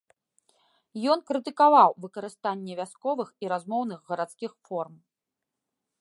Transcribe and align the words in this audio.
Ён 1.13 1.19
крытыкаваў 1.27 1.89
выкарыстанне 2.07 2.73
вясковых 2.81 3.29
і 3.45 3.53
размоўных 3.53 3.99
гарадскіх 4.13 4.51
форм. 4.71 4.95